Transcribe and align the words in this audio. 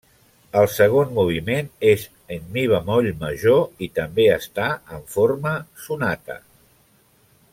El 0.59 0.67
segon 0.75 1.11
moviment 1.17 1.67
és 1.89 2.05
en 2.37 2.47
mi 2.55 2.63
bemoll 2.71 3.11
major, 3.25 3.61
i 3.87 3.91
també 4.01 4.27
està 4.39 4.69
en 4.97 5.07
forma 5.17 5.55
sonata. 5.85 6.43